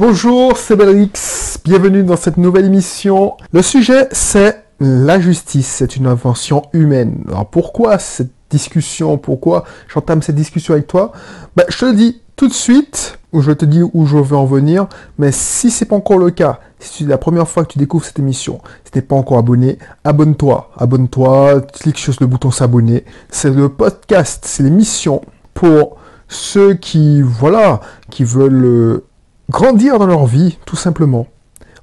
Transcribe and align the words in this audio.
Bonjour, 0.00 0.56
c'est 0.56 0.76
Belrix. 0.76 1.58
Bienvenue 1.62 2.02
dans 2.02 2.16
cette 2.16 2.38
nouvelle 2.38 2.64
émission. 2.64 3.36
Le 3.52 3.60
sujet, 3.60 4.08
c'est 4.12 4.64
la 4.80 5.20
justice. 5.20 5.66
C'est 5.66 5.94
une 5.94 6.06
invention 6.06 6.62
humaine. 6.72 7.22
Alors 7.28 7.50
pourquoi 7.50 7.98
cette 7.98 8.30
discussion? 8.48 9.18
Pourquoi 9.18 9.64
j'entame 9.92 10.22
cette 10.22 10.36
discussion 10.36 10.72
avec 10.72 10.86
toi? 10.86 11.12
Ben, 11.54 11.66
Je 11.68 11.76
te 11.76 11.84
le 11.84 11.92
dis 11.92 12.22
tout 12.34 12.48
de 12.48 12.54
suite, 12.54 13.18
ou 13.34 13.42
je 13.42 13.52
te 13.52 13.66
dis 13.66 13.82
où 13.92 14.06
je 14.06 14.16
veux 14.16 14.38
en 14.38 14.46
venir. 14.46 14.86
Mais 15.18 15.32
si 15.32 15.70
c'est 15.70 15.84
pas 15.84 15.96
encore 15.96 16.16
le 16.16 16.30
cas, 16.30 16.60
si 16.78 17.04
c'est 17.04 17.10
la 17.10 17.18
première 17.18 17.46
fois 17.46 17.66
que 17.66 17.72
tu 17.72 17.78
découvres 17.78 18.06
cette 18.06 18.20
émission, 18.20 18.62
si 18.86 18.92
t'es 18.92 19.02
pas 19.02 19.16
encore 19.16 19.36
abonné, 19.36 19.78
abonne-toi. 20.04 20.70
Abonne-toi, 20.78 21.60
clique 21.60 21.98
sur 21.98 22.14
le 22.20 22.26
bouton 22.26 22.50
s'abonner. 22.50 23.04
C'est 23.28 23.50
le 23.50 23.68
podcast, 23.68 24.44
c'est 24.46 24.62
l'émission 24.62 25.20
pour 25.52 25.98
ceux 26.26 26.72
qui, 26.72 27.20
voilà, 27.20 27.80
qui 28.08 28.24
veulent 28.24 28.64
euh, 28.64 29.04
grandir 29.50 29.98
dans 29.98 30.06
leur 30.06 30.26
vie, 30.26 30.58
tout 30.64 30.76
simplement. 30.76 31.26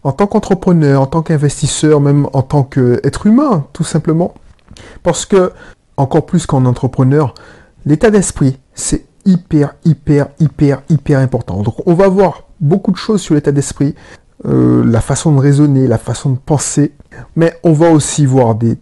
En 0.03 0.11
tant 0.11 0.25
qu'entrepreneur, 0.25 1.01
en 1.01 1.05
tant 1.05 1.21
qu'investisseur, 1.21 1.99
même 1.99 2.27
en 2.33 2.41
tant 2.41 2.63
qu'être 2.63 3.27
humain, 3.27 3.67
tout 3.73 3.83
simplement. 3.83 4.33
Parce 5.03 5.25
que, 5.25 5.51
encore 5.97 6.25
plus 6.25 6.45
qu'en 6.45 6.65
entrepreneur, 6.65 7.33
l'état 7.85 8.09
d'esprit, 8.09 8.57
c'est 8.73 9.05
hyper, 9.25 9.75
hyper, 9.85 10.27
hyper, 10.39 10.81
hyper 10.89 11.19
important. 11.19 11.61
Donc 11.61 11.75
on 11.85 11.93
va 11.93 12.07
voir 12.07 12.43
beaucoup 12.59 12.91
de 12.91 12.97
choses 12.97 13.21
sur 13.21 13.35
l'état 13.35 13.51
d'esprit, 13.51 13.93
euh, 14.45 14.83
la 14.85 15.01
façon 15.01 15.33
de 15.33 15.39
raisonner, 15.39 15.87
la 15.87 15.97
façon 15.97 16.29
de 16.29 16.37
penser, 16.37 16.93
mais 17.35 17.53
on 17.63 17.73
va 17.73 17.91
aussi 17.91 18.25
voir 18.25 18.55
des, 18.55 18.77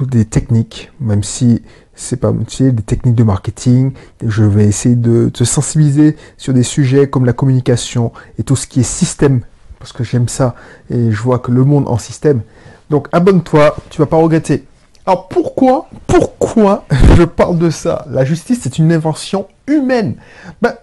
des 0.00 0.24
techniques, 0.24 0.90
même 1.00 1.22
si 1.22 1.62
c'est 1.94 2.16
pas 2.16 2.32
tu 2.46 2.72
des 2.72 2.82
techniques 2.82 3.14
de 3.14 3.24
marketing. 3.24 3.92
Je 4.24 4.44
vais 4.44 4.64
essayer 4.64 4.96
de 4.96 5.28
te 5.28 5.44
sensibiliser 5.44 6.16
sur 6.36 6.52
des 6.52 6.62
sujets 6.62 7.08
comme 7.08 7.24
la 7.24 7.32
communication 7.32 8.12
et 8.38 8.42
tout 8.42 8.56
ce 8.56 8.66
qui 8.66 8.80
est 8.80 8.84
système, 8.84 9.40
parce 9.78 9.92
que 9.92 10.04
j'aime 10.04 10.28
ça 10.28 10.54
et 10.90 11.10
je 11.10 11.22
vois 11.22 11.38
que 11.38 11.50
le 11.50 11.64
monde 11.64 11.88
en 11.88 11.98
système. 11.98 12.42
Donc 12.90 13.08
abonne-toi, 13.12 13.76
tu 13.90 13.98
vas 13.98 14.06
pas 14.06 14.16
regretter. 14.16 14.64
Alors 15.06 15.28
pourquoi, 15.28 15.88
pourquoi 16.06 16.84
je 17.16 17.24
parle 17.24 17.58
de 17.58 17.70
ça? 17.70 18.06
La 18.10 18.24
justice, 18.24 18.60
c'est 18.62 18.78
une 18.78 18.92
invention 18.92 19.46
humaine. 19.66 20.16
Ben, 20.62 20.74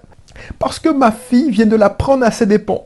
parce 0.59 0.79
que 0.79 0.89
ma 0.89 1.11
fille 1.11 1.51
vient 1.51 1.65
de 1.65 1.75
la 1.75 1.89
prendre 1.89 2.25
à 2.25 2.31
ses 2.31 2.45
dépens. 2.45 2.85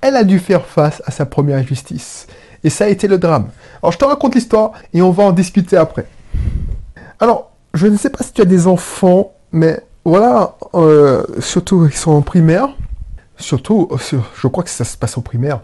Elle 0.00 0.16
a 0.16 0.24
dû 0.24 0.38
faire 0.38 0.66
face 0.66 1.02
à 1.06 1.10
sa 1.10 1.26
première 1.26 1.58
injustice. 1.58 2.26
Et 2.62 2.70
ça 2.70 2.84
a 2.84 2.88
été 2.88 3.08
le 3.08 3.18
drame. 3.18 3.48
Alors 3.82 3.92
je 3.92 3.98
te 3.98 4.04
raconte 4.04 4.34
l'histoire 4.34 4.72
et 4.92 5.02
on 5.02 5.10
va 5.10 5.24
en 5.24 5.32
discuter 5.32 5.76
après. 5.76 6.06
Alors, 7.20 7.52
je 7.74 7.86
ne 7.86 7.96
sais 7.96 8.10
pas 8.10 8.24
si 8.24 8.32
tu 8.32 8.42
as 8.42 8.44
des 8.44 8.66
enfants, 8.66 9.32
mais 9.52 9.80
voilà, 10.04 10.56
euh, 10.74 11.24
surtout 11.40 11.86
ils 11.86 11.94
sont 11.94 12.12
en 12.12 12.22
primaire. 12.22 12.68
Surtout, 13.36 13.88
je 14.36 14.46
crois 14.46 14.62
que 14.62 14.70
ça 14.70 14.84
se 14.84 14.96
passe 14.96 15.18
en 15.18 15.22
primaire. 15.22 15.60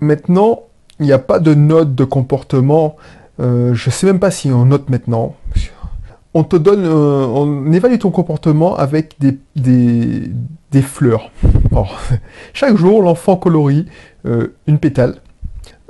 Maintenant, 0.00 0.64
il 0.98 1.06
n'y 1.06 1.12
a 1.12 1.18
pas 1.18 1.38
de 1.38 1.54
note 1.54 1.94
de 1.94 2.04
comportement. 2.04 2.96
Euh, 3.40 3.74
je 3.74 3.88
ne 3.88 3.92
sais 3.92 4.06
même 4.06 4.18
pas 4.18 4.30
si 4.30 4.50
on 4.50 4.64
note 4.64 4.90
maintenant. 4.90 5.36
On 6.34 6.42
te 6.42 6.56
donne, 6.56 6.84
euh, 6.84 7.26
on 7.26 7.70
évalue 7.72 7.98
ton 7.98 8.10
comportement 8.10 8.76
avec 8.76 9.14
des, 9.20 9.38
des, 9.54 10.82
fleurs. 10.82 11.30
chaque 12.52 12.76
jour, 12.76 13.02
l'enfant 13.02 13.36
colorie 13.36 13.86
une 14.66 14.78
pétale 14.78 15.20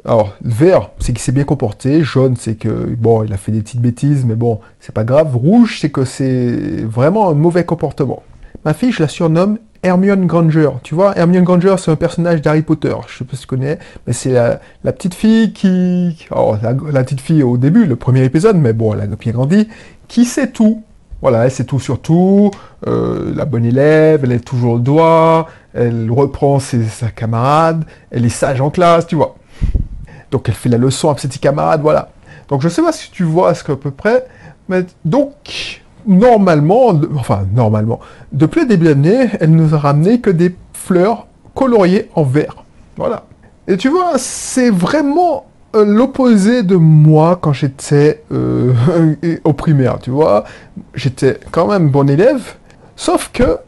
alors, 0.06 0.34
vert, 0.42 0.90
c'est 0.98 1.12
qu'il 1.12 1.20
s'est 1.20 1.32
bien 1.32 1.44
comporté. 1.44 2.02
Jaune, 2.02 2.36
c'est 2.38 2.56
que, 2.56 2.68
bon, 2.68 3.22
il 3.22 3.32
a 3.32 3.38
fait 3.38 3.52
des 3.52 3.62
petites 3.62 3.80
bêtises, 3.80 4.26
mais 4.26 4.34
bon, 4.34 4.60
c'est 4.78 4.94
pas 4.94 5.04
grave. 5.04 5.34
Rouge, 5.34 5.78
c'est 5.80 5.90
que 5.90 6.04
c'est 6.04 6.84
vraiment 6.84 7.30
un 7.30 7.34
mauvais 7.34 7.64
comportement. 7.64 8.22
Ma 8.66 8.74
fille, 8.74 8.92
je 8.92 9.02
la 9.02 9.08
surnomme 9.08 9.58
Hermione 9.82 10.26
Granger. 10.26 10.70
Tu 10.82 10.94
vois, 10.94 11.16
Hermione 11.16 11.44
Granger, 11.44 11.76
c'est 11.78 11.90
un 11.90 11.96
personnage 11.96 12.42
d'Harry 12.42 12.60
Potter. 12.60 12.94
Je 13.08 13.18
sais 13.18 13.24
pas 13.24 13.36
si 13.36 13.42
tu 13.42 13.46
connais, 13.46 13.78
mais 14.06 14.12
c'est 14.12 14.32
la, 14.32 14.58
petite 14.92 15.14
fille 15.14 15.54
qui... 15.54 16.26
Oh, 16.34 16.54
la, 16.62 17.02
petite 17.02 17.22
fille 17.22 17.42
au 17.42 17.56
début, 17.56 17.86
le 17.86 17.96
premier 17.96 18.24
épisode, 18.24 18.56
mais 18.56 18.74
bon, 18.74 18.92
elle 18.92 19.00
a 19.00 19.06
bien 19.06 19.32
grandi, 19.32 19.68
qui 20.08 20.26
sait 20.26 20.50
tout. 20.50 20.82
Voilà, 21.22 21.44
elle 21.46 21.50
sait 21.50 21.64
tout 21.64 21.80
sur 21.80 22.02
tout, 22.02 22.50
euh, 22.86 23.32
la 23.34 23.46
bonne 23.46 23.64
élève, 23.64 24.24
elle 24.24 24.32
est 24.32 24.44
toujours 24.44 24.74
le 24.74 24.82
doigt, 24.82 25.48
elle 25.72 26.10
reprend 26.10 26.58
ses, 26.58 26.84
sa 26.84 27.08
camarade, 27.08 27.86
elle 28.10 28.26
est 28.26 28.30
sage 28.30 28.60
en 28.60 28.68
classe, 28.68 29.06
tu 29.06 29.16
vois. 29.16 29.36
Donc 30.34 30.48
elle 30.48 30.56
fait 30.56 30.68
la 30.68 30.78
leçon 30.78 31.10
à 31.10 31.16
ses 31.16 31.28
petits 31.28 31.38
camarades, 31.38 31.80
voilà. 31.80 32.08
Donc 32.48 32.60
je 32.60 32.68
sais 32.68 32.82
pas 32.82 32.90
si 32.90 33.08
tu 33.12 33.22
vois 33.22 33.54
ce 33.54 33.62
qu'à 33.62 33.76
peu 33.76 33.92
près, 33.92 34.26
mais 34.68 34.84
donc 35.04 35.80
normalement, 36.08 36.88
enfin 37.14 37.46
normalement, 37.54 38.00
depuis 38.32 38.62
le 38.62 38.66
début 38.66 38.86
d'année, 38.86 39.30
elle 39.38 39.52
nous 39.52 39.76
a 39.76 39.78
ramené 39.78 40.20
que 40.20 40.30
des 40.30 40.56
fleurs 40.72 41.28
coloriées 41.54 42.10
en 42.16 42.24
vert. 42.24 42.64
Voilà. 42.96 43.26
Et 43.68 43.76
tu 43.76 43.90
vois, 43.90 44.14
c'est 44.16 44.70
vraiment 44.70 45.46
euh, 45.76 45.84
l'opposé 45.84 46.64
de 46.64 46.74
moi 46.74 47.38
quand 47.40 47.52
j'étais 47.52 48.24
euh, 48.32 48.72
au 49.44 49.52
primaire, 49.52 50.00
tu 50.00 50.10
vois. 50.10 50.42
J'étais 50.94 51.38
quand 51.52 51.68
même 51.68 51.90
bon 51.90 52.10
élève, 52.10 52.54
sauf 52.96 53.30
que 53.32 53.58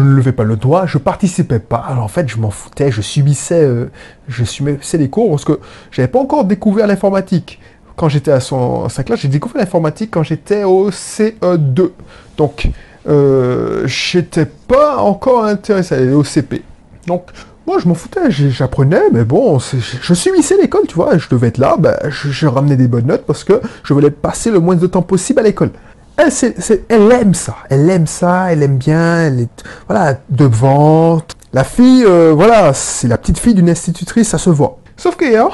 ne 0.00 0.14
levais 0.14 0.32
pas 0.32 0.44
le 0.44 0.56
doigt, 0.56 0.86
je 0.86 0.98
participais 0.98 1.58
pas. 1.58 1.84
Alors 1.88 2.04
en 2.04 2.08
fait, 2.08 2.28
je 2.28 2.38
m'en 2.38 2.50
foutais, 2.50 2.90
je 2.90 3.00
subissais, 3.00 3.62
euh, 3.62 3.90
je 4.28 4.44
subissais 4.44 4.98
les 4.98 5.08
cours 5.08 5.30
parce 5.30 5.44
que 5.44 5.58
j'avais 5.90 6.08
pas 6.08 6.18
encore 6.18 6.44
découvert 6.44 6.86
l'informatique. 6.86 7.60
Quand 7.96 8.08
j'étais 8.08 8.30
à, 8.30 8.40
son, 8.40 8.88
sa 8.88 9.04
classe, 9.04 9.20
j'ai 9.20 9.28
découvert 9.28 9.60
l'informatique 9.60 10.10
quand 10.12 10.22
j'étais 10.22 10.64
au 10.64 10.90
CE2. 10.90 11.90
Donc, 12.36 12.68
euh, 13.08 13.86
j'étais 13.86 14.46
pas 14.46 14.98
encore 14.98 15.44
intéressé 15.44 15.94
à 15.94 15.98
aller 15.98 16.12
au 16.12 16.24
CP. 16.24 16.62
Donc, 17.06 17.30
moi, 17.66 17.78
je 17.78 17.88
m'en 17.88 17.94
foutais, 17.94 18.30
j'apprenais, 18.30 19.10
mais 19.12 19.24
bon, 19.24 19.58
je 19.58 20.14
subissais 20.14 20.56
l'école, 20.56 20.86
tu 20.86 20.94
vois, 20.94 21.18
je 21.18 21.28
devais 21.28 21.48
être 21.48 21.58
là, 21.58 21.76
ben, 21.78 21.96
je, 22.08 22.28
je, 22.28 22.46
ramenais 22.46 22.76
des 22.76 22.86
bonnes 22.86 23.06
notes 23.06 23.24
parce 23.26 23.42
que 23.42 23.60
je 23.82 23.92
voulais 23.92 24.12
passer 24.12 24.52
le 24.52 24.60
moins 24.60 24.76
de 24.76 24.86
temps 24.86 25.02
possible 25.02 25.40
à 25.40 25.42
l'école 25.42 25.70
elle, 26.18 27.12
aime 27.12 27.34
ça, 27.34 27.56
elle 27.68 27.90
aime 27.90 28.06
ça, 28.06 28.52
elle 28.52 28.62
aime 28.62 28.78
bien, 28.78 29.20
elle 29.20 29.40
est 29.40 29.64
voilà 29.86 30.18
devant. 30.30 31.22
La 31.52 31.64
fille, 31.64 32.04
euh, 32.04 32.32
voilà, 32.34 32.74
c'est 32.74 33.08
la 33.08 33.18
petite 33.18 33.38
fille 33.38 33.54
d'une 33.54 33.70
institutrice, 33.70 34.28
ça 34.28 34.38
se 34.38 34.50
voit. 34.50 34.78
Sauf 34.96 35.16
qu'hier, 35.16 35.48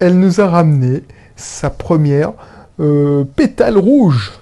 elle 0.00 0.18
nous 0.18 0.40
a 0.40 0.48
ramené 0.48 1.02
sa 1.36 1.70
première 1.70 2.32
euh, 2.80 3.24
pétale 3.24 3.78
rouge. 3.78 4.32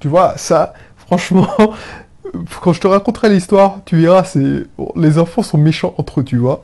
Tu 0.00 0.08
vois, 0.08 0.34
ça, 0.36 0.74
franchement, 0.96 1.48
quand 2.62 2.72
je 2.72 2.80
te 2.80 2.86
raconterai 2.86 3.30
l'histoire, 3.30 3.80
tu 3.84 3.96
verras, 3.96 4.36
les 4.96 5.18
enfants 5.18 5.42
sont 5.42 5.58
méchants 5.58 5.94
entre 5.98 6.20
eux, 6.20 6.24
tu 6.24 6.36
vois. 6.36 6.62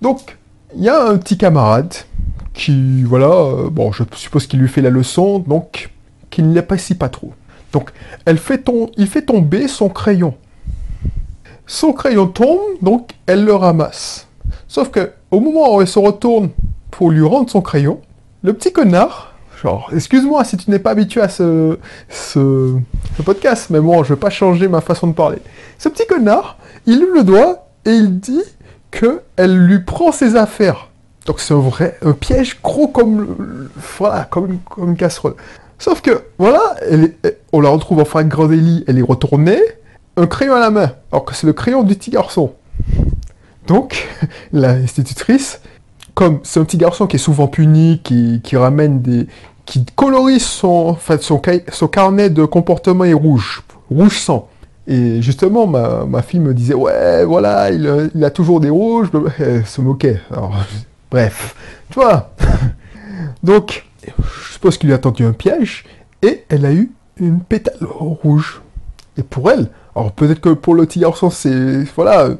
Donc, 0.00 0.38
il 0.76 0.82
y 0.82 0.88
a 0.88 1.04
un 1.04 1.16
petit 1.18 1.36
camarade 1.36 1.94
qui, 2.54 3.02
voilà, 3.02 3.30
euh, 3.30 3.70
bon, 3.70 3.92
je 3.92 4.04
suppose 4.14 4.46
qu'il 4.46 4.60
lui 4.60 4.68
fait 4.68 4.82
la 4.82 4.90
leçon, 4.90 5.40
donc 5.40 5.90
qu'il 6.30 6.48
ne 6.48 6.54
l'apprécie 6.54 6.94
pas 6.94 7.08
trop. 7.08 7.32
Donc, 7.72 7.90
il 8.26 8.38
fait 8.38 9.22
tomber 9.22 9.68
son 9.68 9.88
crayon. 9.88 10.34
Son 11.66 11.92
crayon 11.92 12.26
tombe, 12.26 12.58
donc 12.82 13.10
elle 13.26 13.44
le 13.44 13.54
ramasse. 13.54 14.26
Sauf 14.66 14.90
que 14.90 15.12
au 15.30 15.40
moment 15.40 15.76
où 15.76 15.80
elle 15.80 15.86
se 15.86 15.98
retourne 15.98 16.50
pour 16.90 17.10
lui 17.10 17.22
rendre 17.22 17.48
son 17.48 17.60
crayon, 17.60 18.00
le 18.42 18.52
petit 18.52 18.72
connard, 18.72 19.34
genre, 19.62 19.90
excuse-moi 19.94 20.42
si 20.44 20.56
tu 20.56 20.70
n'es 20.70 20.78
pas 20.78 20.90
habitué 20.90 21.20
à 21.20 21.28
ce, 21.28 21.76
podcast, 23.24 23.68
mais 23.70 23.80
bon, 23.80 24.02
je 24.02 24.14
vais 24.14 24.20
pas 24.20 24.30
changer 24.30 24.66
ma 24.66 24.80
façon 24.80 25.06
de 25.06 25.12
parler. 25.12 25.38
Ce 25.78 25.88
petit 25.88 26.06
connard, 26.06 26.56
il 26.86 26.98
lève 26.98 27.14
le 27.14 27.22
doigt 27.22 27.68
et 27.84 27.92
il 27.92 28.18
dit 28.18 28.42
que 28.90 29.22
elle 29.36 29.56
lui 29.56 29.80
prend 29.80 30.10
ses 30.10 30.34
affaires. 30.36 30.88
Donc 31.26 31.38
c'est 31.38 31.54
un 31.54 31.58
vrai 31.58 31.98
un 32.02 32.12
piège 32.12 32.60
gros 32.62 32.88
comme 32.88 33.68
voilà 33.98 34.24
comme 34.24 34.58
une 34.78 34.96
casserole. 34.96 35.34
Sauf 35.80 36.02
que, 36.02 36.24
voilà, 36.36 36.76
on 37.52 37.60
la 37.62 37.70
retrouve 37.70 38.00
en 38.00 38.04
Frank 38.04 38.28
Grandelli, 38.28 38.84
elle 38.86 38.98
est 38.98 39.02
retournée, 39.02 39.58
un 40.18 40.26
crayon 40.26 40.54
à 40.54 40.60
la 40.60 40.70
main, 40.70 40.92
alors 41.10 41.24
que 41.24 41.34
c'est 41.34 41.46
le 41.46 41.54
crayon 41.54 41.82
du 41.82 41.94
petit 41.94 42.10
garçon. 42.10 42.52
Donc, 43.66 44.06
l'institutrice, 44.52 45.62
comme 46.14 46.40
c'est 46.42 46.60
un 46.60 46.64
petit 46.64 46.76
garçon 46.76 47.06
qui 47.06 47.16
est 47.16 47.20
souvent 47.20 47.48
puni, 47.48 48.02
qui, 48.04 48.56
ramène 48.58 49.00
des... 49.00 49.26
qui 49.64 49.86
colorie 49.96 50.38
son, 50.38 50.98
carnet 51.90 52.28
de 52.28 52.44
comportement 52.44 53.04
est 53.04 53.14
rouge, 53.14 53.62
rouge 53.90 54.18
sang. 54.18 54.50
Et 54.86 55.22
justement, 55.22 55.66
ma, 55.66 56.20
fille 56.20 56.40
me 56.40 56.52
disait, 56.52 56.74
ouais, 56.74 57.24
voilà, 57.24 57.70
il, 57.70 58.22
a 58.22 58.30
toujours 58.30 58.60
des 58.60 58.70
rouges, 58.70 59.08
elle 59.38 59.64
se 59.64 59.80
moquait. 59.80 60.20
Bref, 61.10 61.54
tu 61.88 62.00
vois? 62.00 62.32
Donc, 63.42 63.86
je 64.06 64.52
suppose 64.52 64.78
qu'il 64.78 64.88
lui 64.88 64.94
a 64.94 64.98
tendu 64.98 65.24
un 65.24 65.32
piège, 65.32 65.84
et 66.22 66.44
elle 66.48 66.66
a 66.66 66.72
eu 66.72 66.90
une 67.16 67.40
pétale 67.40 67.78
rouge. 67.82 68.62
Et 69.16 69.22
pour 69.22 69.50
elle, 69.50 69.68
alors 69.94 70.12
peut-être 70.12 70.40
que 70.40 70.50
pour 70.50 70.74
le 70.74 70.86
petit 70.86 71.00
garçon, 71.00 71.30
c'est. 71.30 71.84
Voilà. 71.96 72.30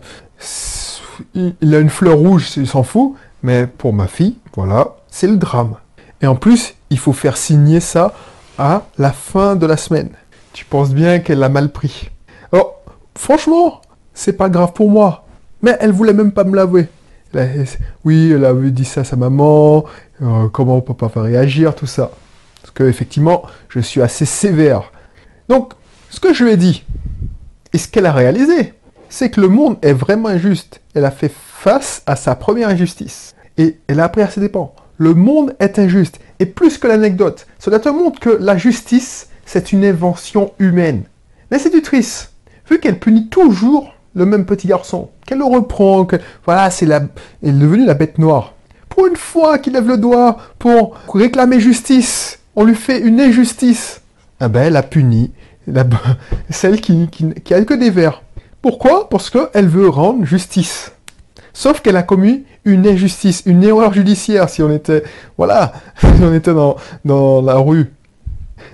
Il 1.35 1.75
a 1.75 1.79
une 1.79 1.91
fleur 1.91 2.17
rouge, 2.17 2.57
il 2.57 2.67
s'en 2.67 2.83
fout, 2.83 3.15
mais 3.43 3.67
pour 3.67 3.93
ma 3.93 4.07
fille, 4.07 4.37
voilà, 4.55 4.97
c'est 5.09 5.27
le 5.27 5.37
drame. 5.37 5.75
Et 6.23 6.27
en 6.27 6.35
plus, 6.35 6.75
il 6.89 6.99
faut 6.99 7.13
faire 7.13 7.37
signer 7.37 7.81
ça 7.81 8.15
à 8.59 8.85
la 8.97 9.13
fin 9.13 9.57
de 9.57 9.67
la 9.67 9.77
semaine. 9.77 10.11
Tu 10.53 10.65
penses 10.65 10.91
bien 10.91 11.19
qu'elle 11.19 11.39
l'a 11.39 11.49
mal 11.49 11.71
pris. 11.71 12.11
Alors, 12.53 12.81
franchement, 13.17 13.83
c'est 14.15 14.33
pas 14.33 14.49
grave 14.49 14.73
pour 14.73 14.91
moi. 14.91 15.27
Mais 15.63 15.77
elle 15.81 15.93
voulait 15.93 16.15
même 16.15 16.33
pas 16.33 16.45
me 16.45 16.57
l'avouer. 16.57 16.89
Oui, 18.05 18.33
elle 18.33 18.45
avait 18.45 18.71
dit 18.71 18.85
ça 18.85 19.03
à 19.03 19.05
sa 19.05 19.17
maman, 19.17 19.85
euh, 20.23 20.49
comment 20.49 20.81
papa 20.81 21.07
va 21.07 21.23
réagir, 21.23 21.75
tout 21.75 21.87
ça. 21.87 22.11
Parce 22.61 22.73
que 22.73 22.85
effectivement, 22.85 23.43
je 23.69 23.81
suis 23.81 24.03
assez 24.03 24.27
sévère. 24.27 24.93
Donc, 25.49 25.73
ce 26.11 26.21
que 26.21 26.35
je 26.35 26.45
lui 26.45 26.53
ai 26.53 26.57
dit, 26.57 26.85
et 27.73 27.79
ce 27.79 27.89
qu'elle 27.89 28.07
a 28.07 28.13
réalisé, 28.13 28.75
c'est 29.09 29.31
que 29.31 29.41
le 29.41 29.49
monde 29.49 29.77
est 29.83 29.93
vraiment 29.93 30.29
injuste. 30.29 30.81
Elle 30.95 31.05
a 31.05 31.11
fait 31.11 31.33
face 31.33 32.03
à 32.07 32.17
sa 32.17 32.35
première 32.35 32.69
injustice. 32.69 33.35
Et 33.59 33.79
elle 33.87 34.01
a 34.01 34.05
appris 34.05 34.23
à 34.23 34.29
ses 34.29 34.41
dépens. 34.41 34.75
Le 34.99 35.15
monde 35.15 35.55
est 35.59 35.79
injuste. 35.79 36.21
Et 36.39 36.47
plus 36.47 36.79
que 36.79 36.87
l'anecdote, 36.87 37.47
cela 37.59 37.79
te 37.79 37.89
montre 37.89 38.21
que 38.21 38.31
la 38.31 38.57
justice, 38.57 39.29
c'est 39.45 39.73
une 39.73 39.85
invention 39.85 40.53
humaine. 40.59 41.05
L'institutrice, 41.51 42.33
vu 42.69 42.79
qu'elle 42.79 42.99
punit 42.99 43.29
toujours 43.29 43.95
le 44.15 44.27
même 44.27 44.47
petit 44.47 44.67
garçon, 44.67 45.11
qu'elle 45.27 45.39
le 45.39 45.45
reprend, 45.45 46.05
que 46.05 46.17
voilà, 46.45 46.71
c'est 46.71 46.87
la, 46.87 47.03
elle 47.43 47.51
est 47.51 47.53
devenue 47.53 47.87
la 47.87 47.95
bête 47.95 48.19
noire. 48.19 48.55
Une 49.09 49.17
fois 49.17 49.59
qu'il 49.59 49.73
lève 49.73 49.89
le 49.89 49.97
doigt 49.97 50.37
pour 50.59 50.95
réclamer 51.15 51.59
justice, 51.59 52.39
on 52.55 52.65
lui 52.65 52.75
fait 52.75 53.01
une 53.01 53.21
injustice. 53.21 54.03
Ah 54.41 54.49
ben, 54.49 54.63
elle 54.63 54.77
a 54.77 54.83
puni 54.83 55.33
la, 55.67 55.85
celle 56.51 56.81
qui, 56.81 57.09
qui, 57.09 57.55
a 57.55 57.65
que 57.65 57.75
des 57.75 57.91
vers. 57.91 58.23
Pourquoi? 58.63 59.09
Parce 59.09 59.31
qu'elle 59.31 59.69
veut 59.69 59.89
rendre 59.89 60.25
justice. 60.25 60.93
Sauf 61.53 61.81
qu'elle 61.81 61.97
a 61.97 62.03
commis 62.03 62.45
une 62.65 62.87
injustice, 62.87 63.43
une 63.47 63.65
erreur 63.65 63.93
judiciaire 63.93 64.49
si 64.49 64.63
on 64.63 64.71
était, 64.71 65.03
voilà, 65.37 65.73
si 65.99 66.23
on 66.23 66.35
était 66.35 66.55
dans, 66.55 66.77
dans 67.05 67.41
la 67.41 67.57
rue. 67.57 67.93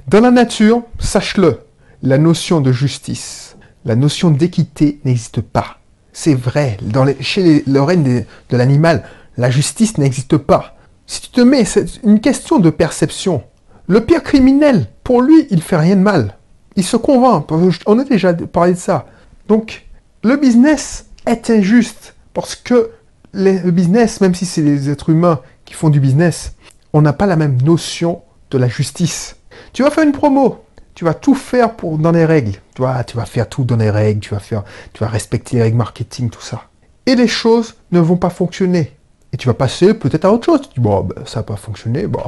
Dans 0.08 0.20
la 0.20 0.30
nature, 0.30 0.82
sache-le, 0.98 1.60
la 2.02 2.18
notion 2.18 2.60
de 2.60 2.72
justice, 2.72 3.56
la 3.84 3.94
notion 3.94 4.30
d'équité 4.30 5.00
n'existe 5.04 5.40
pas. 5.40 5.78
C'est 6.12 6.34
vrai, 6.34 6.78
dans 6.82 7.04
les, 7.04 7.16
chez 7.20 7.42
les, 7.42 7.64
le 7.66 7.82
règne 7.82 8.24
de 8.50 8.56
l'animal, 8.56 9.04
la 9.36 9.50
justice 9.50 9.98
n'existe 9.98 10.36
pas. 10.36 10.76
Si 11.06 11.20
tu 11.20 11.28
te 11.28 11.40
mets, 11.40 11.64
c'est 11.64 12.02
une 12.02 12.20
question 12.20 12.58
de 12.58 12.70
perception. 12.70 13.42
Le 13.86 14.00
pire 14.04 14.22
criminel, 14.22 14.88
pour 15.04 15.22
lui, 15.22 15.46
il 15.50 15.62
fait 15.62 15.76
rien 15.76 15.96
de 15.96 16.00
mal. 16.00 16.36
Il 16.74 16.84
se 16.84 16.96
convainc. 16.96 17.46
On 17.86 17.98
a 17.98 18.04
déjà 18.04 18.34
parlé 18.34 18.72
de 18.72 18.78
ça. 18.78 19.06
Donc, 19.48 19.86
le 20.24 20.36
business 20.36 21.06
est 21.26 21.50
injuste 21.50 22.14
parce 22.34 22.56
que 22.56 22.90
le 23.32 23.70
business, 23.70 24.20
même 24.20 24.34
si 24.34 24.46
c'est 24.46 24.62
les 24.62 24.90
êtres 24.90 25.10
humains 25.10 25.40
qui 25.64 25.74
font 25.74 25.90
du 25.90 26.00
business, 26.00 26.54
on 26.92 27.02
n'a 27.02 27.12
pas 27.12 27.26
la 27.26 27.36
même 27.36 27.60
notion 27.62 28.22
de 28.50 28.58
la 28.58 28.68
justice. 28.68 29.36
Tu 29.72 29.82
vas 29.82 29.90
faire 29.90 30.04
une 30.04 30.12
promo, 30.12 30.64
tu 30.94 31.04
vas 31.04 31.14
tout 31.14 31.34
faire 31.34 31.76
pour 31.76 31.98
dans 31.98 32.12
les 32.12 32.24
règles. 32.24 32.58
Tu 32.74 32.82
vois, 32.82 33.04
tu 33.04 33.16
vas 33.16 33.26
faire 33.26 33.48
tout 33.48 33.64
dans 33.64 33.76
les 33.76 33.90
règles, 33.90 34.20
tu 34.20 34.30
vas 34.30 34.40
faire, 34.40 34.64
tu 34.92 35.04
vas 35.04 35.10
respecter 35.10 35.56
les 35.56 35.62
règles 35.62 35.76
marketing, 35.76 36.30
tout 36.30 36.42
ça. 36.42 36.62
Et 37.04 37.14
les 37.14 37.28
choses 37.28 37.74
ne 37.92 38.00
vont 38.00 38.16
pas 38.16 38.30
fonctionner. 38.30 38.95
Et 39.36 39.38
tu 39.38 39.48
vas 39.48 39.52
passer 39.52 39.92
peut-être 39.92 40.24
à 40.24 40.32
autre 40.32 40.46
chose. 40.46 40.62
Tu 40.62 40.68
dis, 40.76 40.80
bon, 40.80 41.02
ben, 41.02 41.26
ça 41.26 41.40
n'a 41.40 41.42
pas 41.42 41.56
fonctionné, 41.56 42.06
bon, 42.06 42.20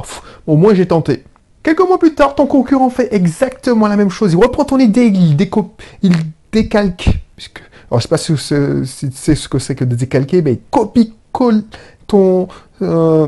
au 0.45 0.55
moins 0.55 0.75
j'ai 0.75 0.85
tenté. 0.85 1.23
Quelques 1.63 1.79
mois 1.79 1.97
plus 1.97 2.13
tard, 2.13 2.35
ton 2.35 2.45
concurrent 2.45 2.91
fait 2.91 3.11
exactement 3.11 3.87
la 3.87 3.95
même 3.95 4.11
chose. 4.11 4.33
Il 4.33 4.37
reprend 4.37 4.63
ton 4.63 4.77
idée, 4.77 5.07
il, 5.07 5.35
il 6.03 6.13
décalque. 6.51 7.09
Alors, 7.89 7.99
je 7.99 8.03
sais 8.03 8.07
pas 8.09 8.19
si 8.19 8.37
c'est 8.37 9.35
ce 9.35 9.49
que 9.49 9.57
c'est 9.57 9.73
que 9.73 9.85
de 9.85 9.95
décalquer, 9.95 10.43
mais 10.43 10.53
il 10.53 10.59
copie-colle 10.69 11.63
ton, 12.05 12.47
euh, 12.83 13.25